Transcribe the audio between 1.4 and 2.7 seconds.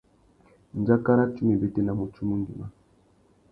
i bétēnamú tsumu ngüimá.